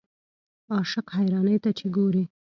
عاشق 0.73 1.05
حیرانۍ 1.17 1.57
ته 1.63 1.69
چې 1.77 1.85
ګورې. 1.95 2.23